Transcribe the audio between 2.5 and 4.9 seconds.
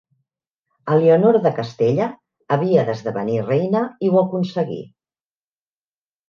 havia d'esdevenir reina i ho aconseguí.